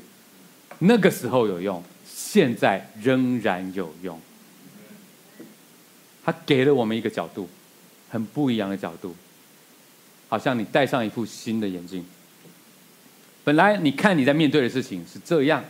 [0.78, 4.18] 那个时候有用，现在仍然有用。
[6.24, 7.46] 他给了我们一个角度，
[8.08, 9.14] 很不一样的角度，
[10.30, 12.02] 好像你戴上一副新的眼镜。
[13.44, 15.62] 本来你看你在面对的事情是这样，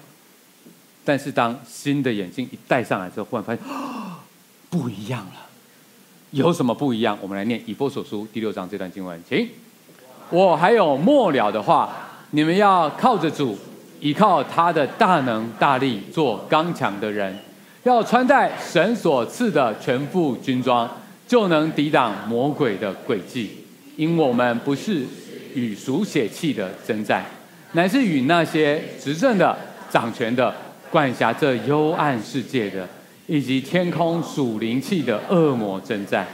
[1.05, 3.65] 但是当新的眼镜一戴上来之后，忽然发现，
[4.71, 5.48] 不一样了。
[6.31, 7.17] 有什么不一样？
[7.23, 9.49] 我们来念以弗所书第六章这段经文，请。
[10.29, 11.91] 我还有末了的话，
[12.33, 13.57] 你们要靠着主，
[13.99, 17.35] 依靠他的大能大力做刚强的人，
[17.85, 20.87] 要穿戴神所赐的全副军装，
[21.27, 23.65] 就能抵挡魔鬼的诡计。
[23.97, 25.07] 因我们不是
[25.55, 27.25] 与属血气的争战，
[27.73, 29.57] 乃是与那些执政的、
[29.91, 30.55] 掌权的、
[30.91, 32.87] 管辖这幽暗世界的，
[33.29, 36.27] 以及天空属灵气的恶魔征战。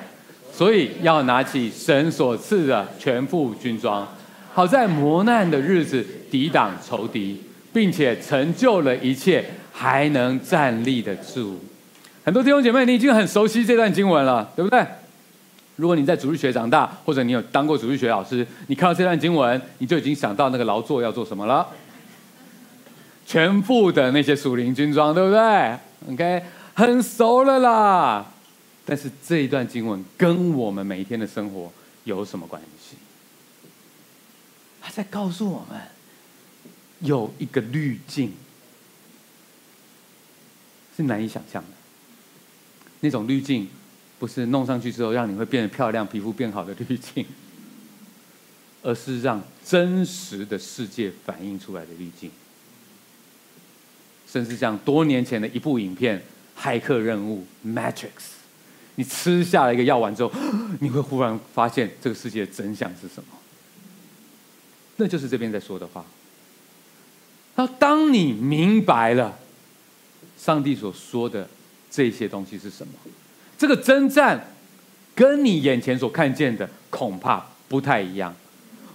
[0.50, 4.08] 所以要拿起神所赐的全副军装，
[4.54, 7.42] 好在磨难的日子抵挡仇敌。
[7.74, 11.58] 并且成就了一切，还能站立得住。
[12.24, 14.86] 很多弟兄姐妹，你已经很熟悉这段经文了，对不对？
[15.74, 21.66] 如果你在主日学长大，或者你有当过主日学老师，你看到这段经文，你就已经想到那个劳作要做什么了。
[23.26, 25.40] 全副的那些属灵军装，对不对
[26.12, 26.42] ？OK，
[26.74, 28.32] 很熟了啦。
[28.84, 31.72] 但是这一段经文跟我们每一天的生活
[32.04, 32.96] 有什么关系？
[34.82, 35.80] 他在告诉我们。
[37.00, 38.32] 有一个滤镜，
[40.96, 41.68] 是难以想象的。
[43.00, 43.68] 那种滤镜，
[44.18, 47.26] 不是弄上去之后让你会变得漂亮、皮肤变好的滤镜，
[48.82, 52.30] 而是让真实的世界反映出来的滤镜。
[54.26, 56.18] 甚至像多年前的一部影片
[56.58, 58.08] 《骇客任务》（Matrix），
[58.94, 60.32] 你吃下了一个药丸之后，
[60.80, 63.28] 你会忽然发现这个世界的真相是什么？
[64.96, 66.04] 那就是这边在说的话。
[67.56, 69.38] 那，当你明白了
[70.38, 71.48] 上帝所说的
[71.90, 72.92] 这些东西是什么，
[73.58, 74.52] 这个征战
[75.14, 78.34] 跟你眼前所看见的恐怕不太一样。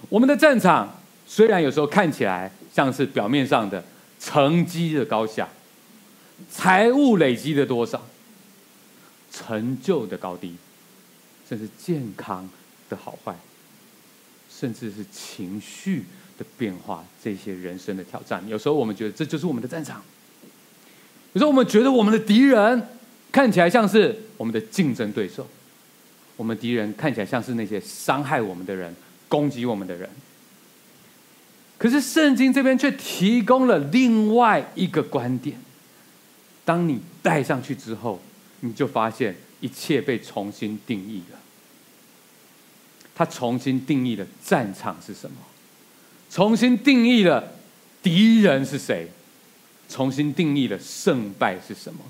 [0.08, 3.84] 我们的战场虽然有时候看起来像是表面上的
[4.18, 5.48] 成绩的高下、
[6.50, 8.06] 财务累积的多少、
[9.32, 10.54] 成就的高低，
[11.48, 12.48] 甚至健康
[12.88, 13.34] 的好坏，
[14.48, 16.04] 甚至是情绪。
[16.38, 20.02] 的变化，这些人生的挑战，有时候我们觉得这就是我们的战场。
[21.34, 22.82] 有时候我们觉得我们的敌人
[23.30, 25.46] 看起来像是我们的竞争对手，
[26.38, 28.96] 我们敌人看起来像是那些伤害我们的人、
[29.28, 30.08] 攻击我们的人。
[31.76, 35.60] 可是圣经这边却提供了另外一个观点：
[36.70, 38.20] 当你戴上去之后，
[38.60, 41.38] 你就发现一切被重新定义了。
[43.12, 45.36] 他重新定义了战场是什么。
[46.30, 47.54] 重新定义了
[48.04, 49.08] 敌人是谁，
[49.88, 52.04] 重新定义了胜败是什么，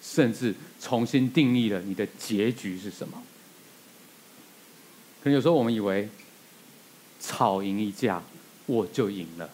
[0.00, 3.22] 甚至重新定义了你的结局是什么。
[5.22, 6.08] 可能有时候我们以为
[7.20, 8.22] 吵赢一架
[8.64, 9.50] 我就赢了，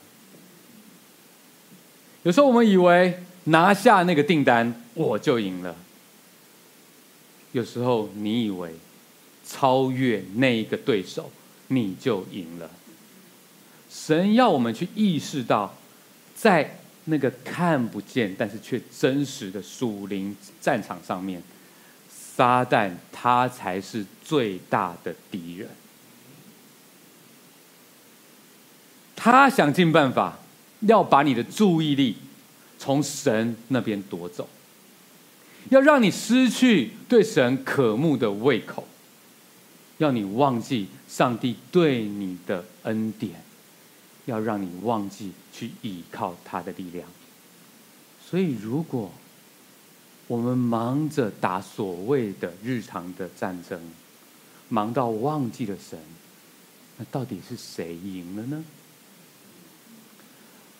[2.23, 5.76] 有时候我们以为拿下那个订单我就赢了，
[7.52, 8.74] 有时候你以为
[9.46, 11.30] 超越那一个对手
[11.68, 12.70] 你就赢了。
[13.90, 15.74] 神要我们去意识到，
[16.35, 21.42] 在那个看不见但是却真实的属灵战场上面，
[22.09, 25.68] 撒旦他才是最大的敌人。
[29.14, 30.38] 他想尽办法
[30.80, 32.16] 要把你的注意力
[32.85, 34.47] 从神那边夺走，
[35.70, 38.87] 要让你失去对神渴慕的胃口，
[39.97, 43.42] 要你忘记上帝对你的恩典。
[44.27, 47.07] 要让你忘记去依靠他的力量，
[48.27, 49.12] 所以如果
[50.27, 53.79] 我们忙着打所谓的日常的战争，
[54.70, 55.99] 忙到忘记了神，
[56.97, 58.64] 那到底是谁赢了呢？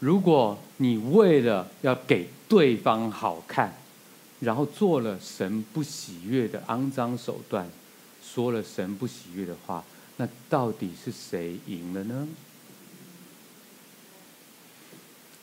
[0.05, 3.75] 如果你为了要给对方好看，
[4.41, 7.67] 然后做了神不喜悦的肮脏手段，
[8.23, 9.83] 说了神不喜悦的话，
[10.19, 12.29] 那到底是谁赢了呢？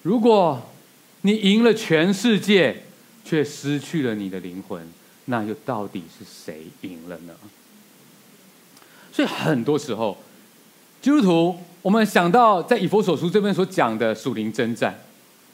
[0.03, 0.69] 如果
[1.21, 2.83] 你赢了全世界，
[3.25, 4.87] 却失去了你的灵魂，
[5.25, 7.33] 那又到底是谁赢了呢？
[9.11, 10.19] 所以很多时候，
[11.01, 14.95] 基督徒，我们想到在以佛所书这边所讲的属灵征战，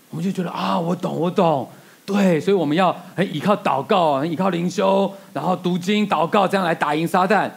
[0.10, 1.70] 我们就觉得啊，我懂，我懂，
[2.06, 7.50] 对，所以我们要很依靠祷告，很依靠灵修，然后读经、祷告，这样来打赢撒旦，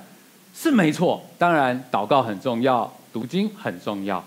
[0.54, 1.20] 是没错。
[1.36, 4.24] 当然，祷告很重要，读经很重要。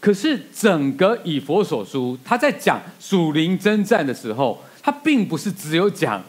[0.00, 6.22] 可是整个以佛所书，他在讲属灵征战的时候，他并不是只有讲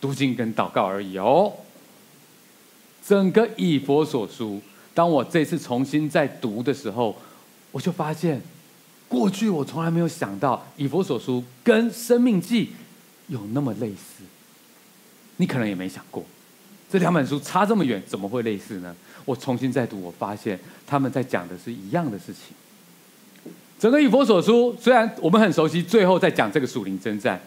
[0.00, 1.52] 读经跟祷告而已哦。
[3.04, 4.60] 整个以佛所书，
[4.94, 7.16] 当我这次重新再读的时候，
[7.70, 8.40] 我就发现，
[9.08, 12.70] 过去我从来没有想到以弗所书跟生命记
[13.28, 14.24] 有那么类似。
[15.36, 16.24] 你可能也没想过，
[16.90, 18.94] 这两本书差这么远，怎么会类似呢？
[19.24, 22.54] 我重新再读，我发现他们在讲的是一样的事情。
[23.78, 27.40] 整个以弗所书虽然我们很熟悉，最后在讲这个属灵征战，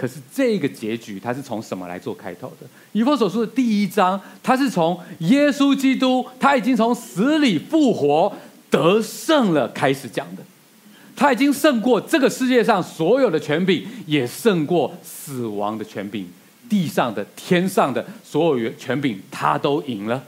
[0.00, 2.66] 可是这个结局它是从什么来做开头的？
[2.92, 8.34] 以弗所书的第一章，它是从耶稣基督他已经从死里复活
[8.70, 10.42] 得胜了开始讲的。
[11.14, 16.26] 他已经胜过这个世界上所有的权柄，也胜过死亡的权柄，
[16.66, 20.24] 地上的、天上的所有权柄，他都赢了。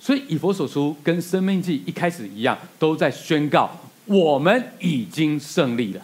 [0.00, 3.70] 所以以弗所书跟生命记一开始一样，都在宣告
[4.06, 6.00] 我们已经胜利了。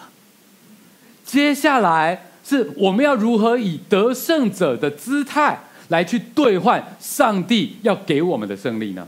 [1.25, 9.07] 接下来是我们要如何以得胜者的姿态来去兑换上帝要给我们的胜利呢？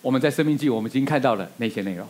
[0.00, 2.06] 我们在生命记我们已经看到了那些内容。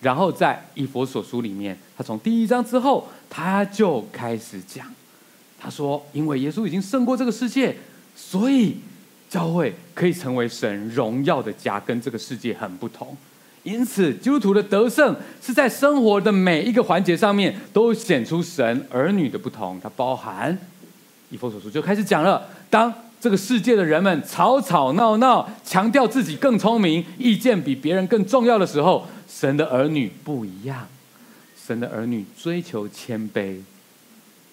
[0.00, 4.86] 然后在以佛所书里面，他从第一章之后，他就开始讲，
[5.58, 7.74] 他说：“因为耶稣已经胜过这个世界，
[8.14, 8.76] 所以
[9.28, 13.16] 教会可以成为神荣耀的家，跟这个世界很不同。
[13.68, 19.78] 因此，基督徒的得胜是在生活的每一个环节上面都显出神儿女的不同。
[19.82, 20.58] 它包含
[21.30, 30.86] 以弗所书就开始讲了，当。”这个世界的人们吵吵闹闹，强调自己更聪明，意见比别人更重要的时候，神的儿女不一样。
[31.66, 33.60] 神的儿女追求谦卑、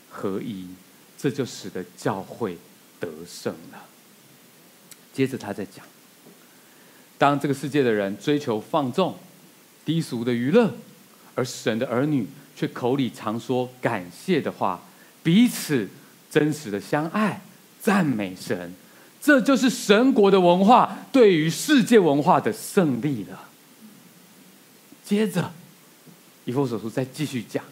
[0.09, 0.65] 合一，
[1.15, 2.57] 这就使得教会
[2.99, 3.77] 得胜了。
[5.13, 5.85] 接着他在讲，
[7.17, 9.15] 当这个世界的人追求放纵、
[9.83, 10.73] 低俗的娱乐，
[11.35, 14.81] 而神的儿女却口里常说感谢的话，
[15.23, 15.87] 彼此
[16.29, 17.41] 真实的相爱。
[17.81, 18.73] 赞美神，
[19.21, 23.47] 这就是神国的文化对于世界文化的胜利了。
[25.03, 25.51] 接着，
[26.45, 27.63] 以弗所书再继续讲，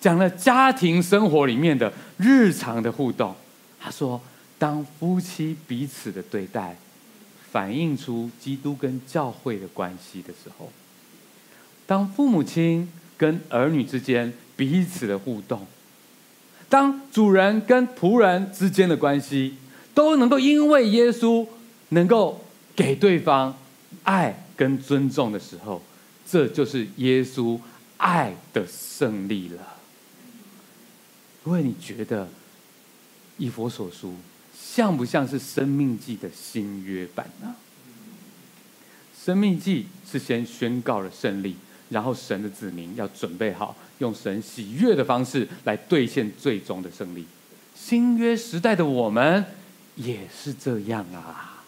[0.00, 3.32] 讲了家庭生活里面的日常的互动。
[3.80, 4.20] 他说，
[4.58, 6.76] 当夫妻彼此的对待，
[7.52, 10.66] 反映出基督跟教会的关系的时候；
[11.86, 15.66] 当父母亲跟儿女之间彼此的互动。
[16.70, 19.56] 当主人跟仆人之间的关系
[19.92, 21.46] 都能够因为耶稣
[21.90, 22.42] 能够
[22.74, 23.54] 给对方
[24.04, 25.82] 爱跟尊重的时候，
[26.26, 27.60] 这就是耶稣
[27.98, 29.76] 爱的胜利了。
[31.44, 32.26] 如果你觉得
[33.36, 34.14] 以佛所书
[34.74, 37.54] 像不像是生命记的新约版呢？
[39.22, 41.56] 生命记是先宣告了胜利。
[41.90, 47.26] 然后神的子民要准备好，用神喜悦的方式来兑现最终的胜利。
[47.74, 49.44] 新约时代的我们
[49.96, 51.62] 也是这样啊。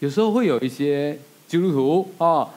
[0.00, 2.50] 有时候会有一些基督徒哦，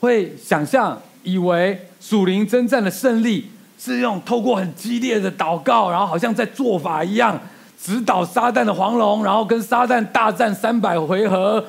[0.00, 7.38] 会想象以为属灵征战的胜利是用透过很激烈的祷告，然后好像在做法一样，
[7.80, 11.64] 直捣撒旦的黄龙，然后跟撒旦大战三百回合，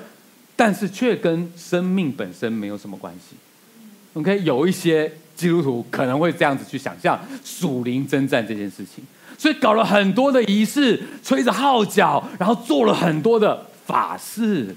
[0.56, 3.36] 但是却跟生命本身没有什么关系。
[4.14, 9.04] OK，有一些基督徒可能会这样子去想象属灵征战这件事情，
[9.38, 14.74] 所以搞了很多的仪式，吹着号角，然后做了很多的法事，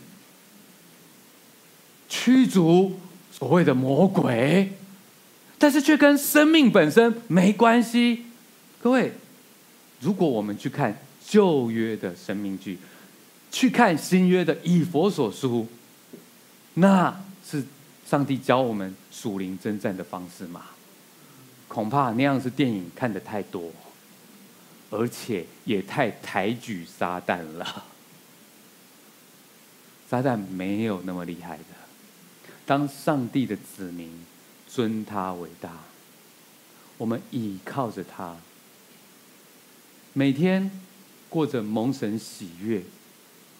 [2.08, 2.98] 驱逐
[3.30, 4.72] 所谓的魔鬼，
[5.56, 8.24] 但是却跟生命本身没关系。
[8.82, 9.12] 各位，
[10.00, 10.96] 如果我们去看
[11.28, 12.78] 旧约的生命记，
[13.50, 15.66] 去看新约的以佛所书，
[16.74, 17.64] 那是。
[18.08, 20.64] 上帝教我们属灵征战的方式吗？
[21.68, 23.70] 恐怕那样是电影看得太多，
[24.88, 27.84] 而且也太抬举撒旦了。
[30.08, 31.64] 撒旦没有那么厉害的。
[32.64, 34.10] 当上帝的子民
[34.66, 35.70] 尊他为大，
[36.96, 38.38] 我们倚靠着他，
[40.14, 40.70] 每天
[41.28, 42.82] 过着蒙神喜悦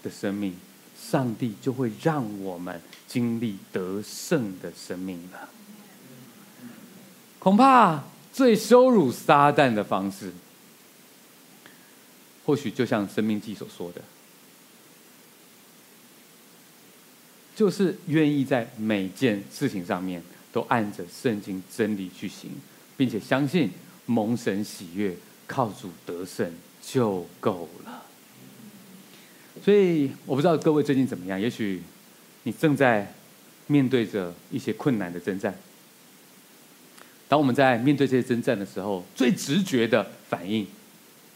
[0.03, 0.55] 的生命。
[1.01, 5.49] 上帝就会让我们经历得胜的生命了。
[7.39, 8.03] 恐怕
[8.33, 10.33] 最羞辱撒旦的方式，
[12.45, 14.03] 或许就像《生命记》所说的，
[17.55, 20.21] 就是愿意在每件事情上面
[20.53, 22.51] 都按着圣经真理去行，
[22.97, 23.71] 并且相信
[24.05, 25.16] 蒙神喜悦，
[25.47, 26.53] 靠主得胜
[26.91, 28.03] 就够了。
[29.62, 31.82] 所以我不知道各位最近怎么样，也许
[32.45, 33.12] 你正在
[33.66, 35.55] 面对着一些困难的征战。
[37.28, 40.66] 当我们在面对这些征战的时候，最直觉的反应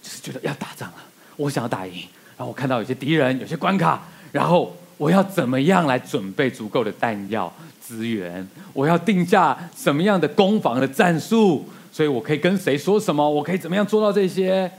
[0.00, 0.98] 就是觉得要打仗了，
[1.36, 1.94] 我想要打赢。
[2.36, 8.48] 然后我看到有些敌人、有些关卡，然后我要怎么样来准备足够的弹药资源？
[8.72, 11.66] 我要定下什么样的攻防的战术？
[11.92, 13.28] 所以我可以跟谁说什么？
[13.28, 14.70] 我可以怎么样做到这些？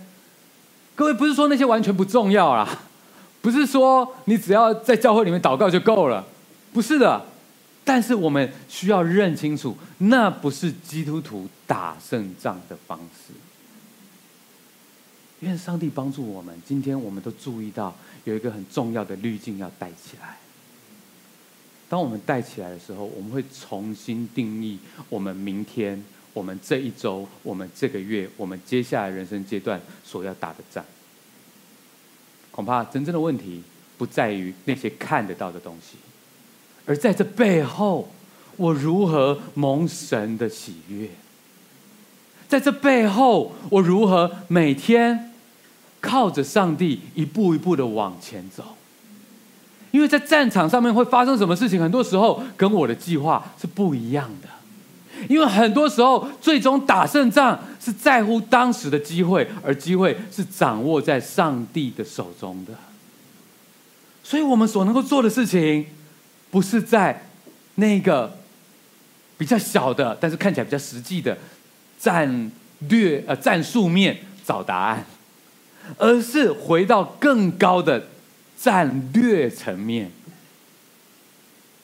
[0.95, 2.67] 各位不是说那些完全不重要啦。
[3.41, 6.25] 不是说你只要在教会里面祷告就够了，
[6.71, 7.25] 不是的。
[7.83, 13.33] 但是我们需要认清楚，那不是基督徒打胜仗的方式。
[15.41, 16.55] 愿上帝帮助我们。
[16.65, 20.37] 今天我们都注意到有一个很重要的滤镜要带起来。
[21.89, 24.79] 当我们带起来的时候，我们会重新定义
[25.09, 26.01] 我们明天、
[26.33, 30.83] 我们这一周、我们这个月、我们接下来人生阶段所要打的仗。
[32.51, 33.63] 恐怕真正的问题
[33.97, 35.97] 不在于那些看得到的东西，
[36.85, 38.09] 而在这背后，
[38.57, 41.09] 我如何蒙神的喜悦？
[42.47, 45.31] 在这背后，我如何每天
[45.99, 48.75] 靠着上帝一步一步的往前走？
[49.89, 54.49] 因为在战场上面会发生什么事情，很多时候跟我的计划是不一样的。
[55.29, 62.73] 因为很多时候，最终打胜仗是在乎当时的机会，而机会是掌握在上帝的手中的。
[64.23, 65.85] 所以我们所能够做的事情，
[66.49, 67.29] 不是在
[67.75, 68.37] 那个
[69.37, 71.37] 比较小的，但是看起来比较实际的。
[71.99, 72.51] 战
[72.89, 75.05] 略呃战术面找答案，
[75.97, 78.09] 而是回到更高的
[78.59, 80.11] 战略层面，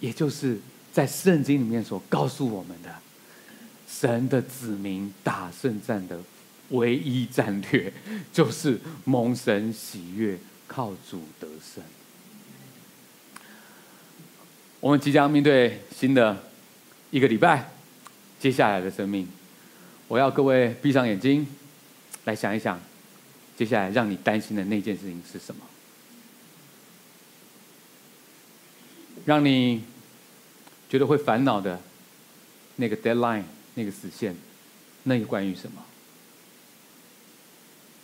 [0.01, 0.59] 也就是
[0.91, 2.93] 在圣经里面所告诉我们的，
[3.99, 6.17] 神的子民打胜战的
[6.69, 7.91] 唯一战略，
[8.31, 10.37] 就是蒙神喜悦，
[10.67, 11.83] 靠主得胜。
[14.79, 16.45] 我们即将面对新的
[17.11, 17.69] 一个礼拜，
[18.39, 19.27] 接下来的生命。
[20.07, 21.45] 我要各位闭上眼睛，
[22.23, 22.79] 来想一想，
[23.57, 25.61] 接下来让你担心的那件事情是什么？
[29.25, 29.83] 让你
[30.89, 31.81] 觉得会烦恼的
[32.77, 33.43] 那个 deadline，
[33.80, 34.36] 那个死线，
[35.03, 35.82] 那个关于什么？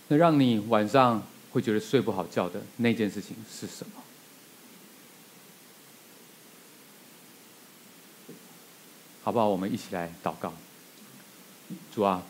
[0.08, 1.22] 那让你晚上
[1.52, 4.02] 会觉得睡不好觉的那件事情是什么？
[9.22, 9.50] 好不好？
[9.50, 10.54] 我们一起来祷告。
[11.94, 12.24] 主啊，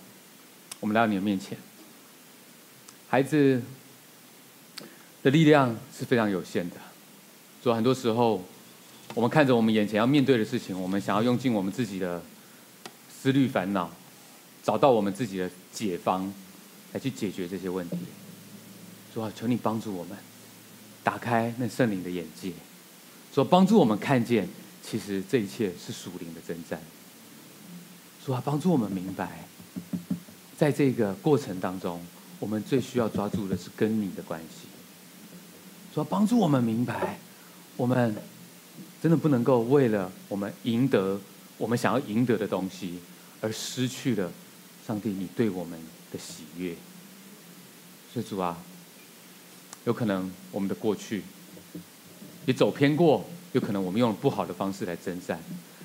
[0.80, 1.56] 我们来到你的面前。
[3.08, 3.62] 孩子
[5.22, 6.78] 的力量是非常有限的。
[7.62, 8.43] 主啊，很多时候，
[9.14, 12.24] 我们看着我们眼前要面对的事情，我们想要用尽我们自己的
[13.26, 13.90] 思虑烦恼，
[14.62, 16.32] 找到我们自己的解方，
[16.94, 17.98] 来去解决这些问题。
[19.12, 20.16] 主啊，求你帮助我们，
[21.04, 22.52] 打开那圣灵的眼界，
[23.34, 24.48] 说帮助我们看见，
[24.84, 26.80] 其实这一切是属灵的征战。
[28.24, 29.48] 主啊，帮助我们明白，
[30.56, 32.00] 在这个过程当中，
[32.38, 34.68] 我们最需要抓住的是跟你的关系。
[35.96, 37.18] 主啊，帮助我们明白，
[37.76, 38.16] 我们
[39.02, 41.20] 真的不能够为了我们赢得
[41.58, 43.00] 我们想要赢得的东西，
[43.46, 44.32] 而失去了
[44.88, 45.80] 上帝你对我们
[46.12, 46.74] 的喜悦。
[48.12, 48.58] 所以主啊，
[49.84, 51.22] 有可能我们的过去
[52.48, 55.39] 也走偏过，有可能我们用了不好的方式来征战。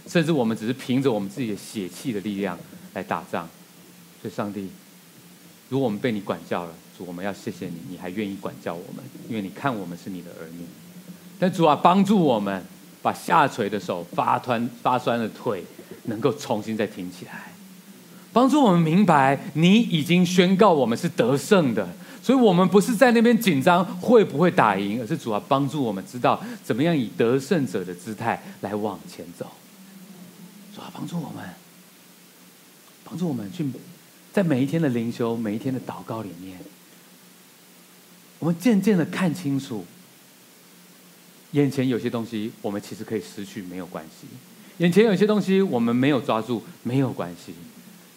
[0.09, 2.59] 甚至我们只是凭着我们自己的血气的力量
[2.95, 3.47] 来打仗，
[4.23, 4.71] 所以上帝，
[5.69, 10.65] 如果我们被你管教了，主，我们要谢谢你，你还愿意管教我们，因为你看我们是你的儿女。
[11.39, 12.65] 但主啊，帮助我们
[13.03, 15.63] 把下垂的手、发团发酸的腿
[16.05, 17.50] 能够重新再挺起来，
[18.33, 21.89] 帮助我们明白你已经宣告我们是得胜的，
[22.23, 29.51] 所以我们不是在那边紧张会不会打赢，而是主要，帮助我们知道怎么样以得胜者的姿态来往前走。
[30.75, 31.45] 主要，帮助我们，
[33.05, 33.67] 帮助我们去
[34.33, 36.57] 在每一天的灵修、每一天的祷告里面，
[38.39, 39.85] 我们渐渐的看清楚，
[41.51, 44.29] 眼前有些东西我们其实可以失去，没有关系；
[44.79, 47.53] 眼前有些东西我们没有抓住，没有关系。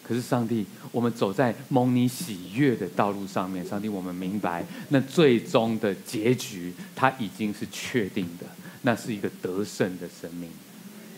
[0.05, 8.45] 可是上帝，我们走在蒙你喜悦的道路上面，上帝，我们明白那最终的结局，它已经是确定的，
[8.81, 10.49] 那是一个得胜的生命。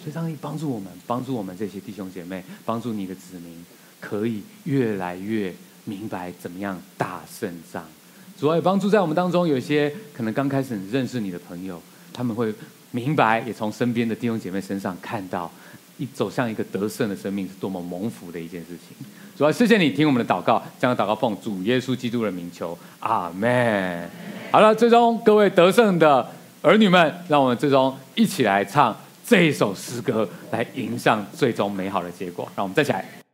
[0.04, 3.66] 所以上帝帮助我们，帮助我们这些弟兄姐妹，帮助你的子民，
[4.00, 5.52] 可以越来越
[5.84, 7.84] 明白怎么样打胜仗。
[8.40, 11.82] 主要也帮助在我们当中有一些可能刚开始认识你的朋友，
[12.14, 12.54] 他们会
[12.92, 15.52] 明白，也从身边的弟兄姐妹身上看到，
[15.98, 19.06] 一走向一个得胜的生命是多么蒙福的一件事情。
[19.38, 24.10] 主要谢谢你听我们的祷告，将祷告奉主耶稣基督的名求，阿门。
[24.52, 26.30] 好了，最终各位得胜的
[26.62, 28.96] 儿女们，让我们最终一起来唱。
[29.28, 33.25] 这一首诗歌来迎上最终美好的结果，让我们再起来。